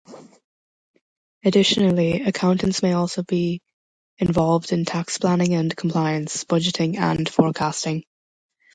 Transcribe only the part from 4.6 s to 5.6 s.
in tax planning